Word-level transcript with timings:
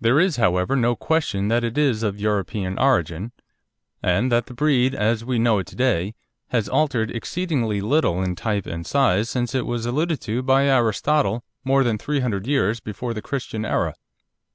There 0.00 0.18
is, 0.18 0.36
however, 0.36 0.74
no 0.74 0.96
question 0.96 1.48
that 1.48 1.64
it 1.64 1.76
is 1.76 2.02
of 2.02 2.18
European 2.18 2.78
origin, 2.78 3.32
and 4.02 4.32
that 4.32 4.46
the 4.46 4.54
breed, 4.54 4.94
as 4.94 5.22
we 5.22 5.38
know 5.38 5.58
it 5.58 5.66
to 5.66 5.76
day, 5.76 6.14
has 6.48 6.66
altered 6.66 7.10
exceedingly 7.10 7.82
little 7.82 8.22
in 8.22 8.36
type 8.36 8.64
and 8.64 8.86
size 8.86 9.28
since 9.28 9.54
it 9.54 9.66
was 9.66 9.84
alluded 9.84 10.22
to 10.22 10.40
by 10.40 10.64
Aristotle 10.64 11.44
more 11.62 11.84
than 11.84 11.98
three 11.98 12.20
hundred 12.20 12.46
years 12.46 12.80
before 12.80 13.12
the 13.12 13.20
Christian 13.20 13.66
era. 13.66 13.92